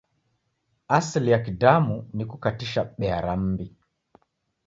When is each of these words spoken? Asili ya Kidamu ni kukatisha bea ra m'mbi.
Asili 0.87 1.31
ya 1.31 1.39
Kidamu 1.39 2.09
ni 2.13 2.25
kukatisha 2.25 2.83
bea 2.97 3.21
ra 3.21 3.37
m'mbi. 3.37 3.75